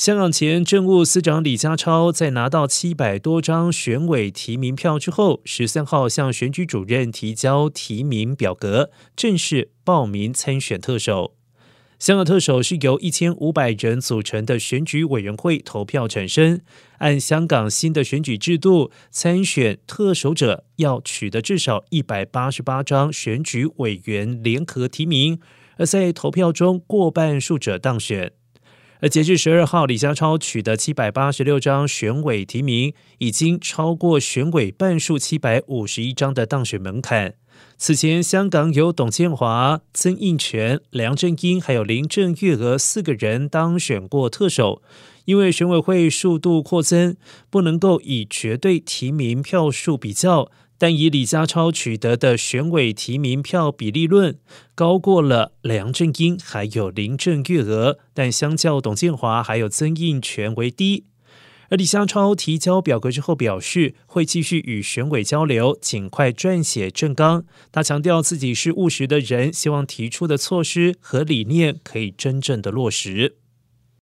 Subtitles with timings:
[0.00, 11.34] 香港前政务司长李家超在拿到七百多张选委提名票之后，十三号向选举主任提交提名表格，正式报名参选特首。
[11.98, 16.62] 香港特首是由一千五百人组成的选举委员会投票产生。
[17.00, 25.38] 按香港新的选举制度，参选特首者要取得至少一百八十八张选举委员联合提名，
[25.76, 28.32] 而在投票中过半数者当选。
[29.02, 37.34] 而截至十二号，李家超取得七百八十六张选委提名，已经超过选委半数七百五十一张的当选门槛。
[37.78, 44.82] 此前，香港有董建华、曾荫权、梁振英还有林郑月娥四个人当选过特首，
[45.24, 47.16] 因为选委会数度扩增，
[47.48, 50.50] 不能够以绝对提名票数比较。
[50.80, 54.38] 但以李家超取得的选委提名票比例论，
[54.74, 61.04] 高过了梁振英还有林郑月娥，但相较董建华还有曾荫权为低。
[61.68, 67.44] 而李家超提交表格之后表示，会继续与选委交流，尽快撰写政纲。
[67.70, 73.39] 他强调自己是务实的人，希望提出的措施和理念可以真正的落实。